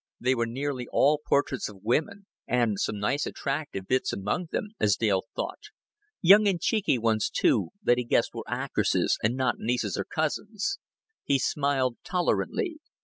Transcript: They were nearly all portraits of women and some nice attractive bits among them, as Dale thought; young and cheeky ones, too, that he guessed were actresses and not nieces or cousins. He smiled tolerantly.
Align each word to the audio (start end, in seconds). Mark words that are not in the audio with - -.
They 0.19 0.33
were 0.33 0.47
nearly 0.47 0.87
all 0.91 1.21
portraits 1.23 1.69
of 1.69 1.83
women 1.83 2.25
and 2.47 2.79
some 2.79 2.97
nice 2.97 3.27
attractive 3.27 3.85
bits 3.85 4.11
among 4.11 4.47
them, 4.51 4.69
as 4.79 4.95
Dale 4.95 5.25
thought; 5.35 5.59
young 6.23 6.47
and 6.47 6.59
cheeky 6.59 6.97
ones, 6.97 7.29
too, 7.29 7.69
that 7.83 7.99
he 7.99 8.03
guessed 8.03 8.33
were 8.33 8.41
actresses 8.47 9.19
and 9.21 9.35
not 9.35 9.59
nieces 9.59 9.97
or 9.97 10.05
cousins. 10.05 10.79
He 11.23 11.37
smiled 11.37 11.97
tolerantly. 12.03 12.79